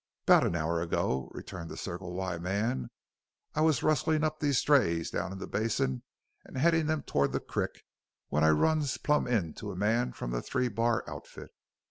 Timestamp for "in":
5.31-5.37